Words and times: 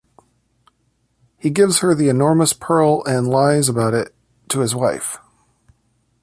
He 1.37 1.51
gives 1.51 1.81
her 1.81 1.93
the 1.93 2.09
enormous 2.09 2.53
pearl 2.53 3.03
and 3.05 3.27
lies 3.27 3.69
about 3.69 3.93
it 3.93 4.15
to 4.47 4.61
his 4.61 4.73
wife. 4.73 5.19